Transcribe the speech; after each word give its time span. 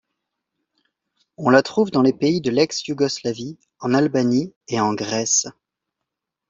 On 1.37 1.49
la 1.51 1.61
trouve 1.61 1.91
dans 1.91 2.01
les 2.01 2.11
pays 2.11 2.41
de 2.41 2.49
l'ex-Yougoslavie, 2.49 3.59
en 3.77 3.93
Albanie 3.93 4.51
et 4.67 4.79
en 4.79 4.95
Grèce. 4.95 5.45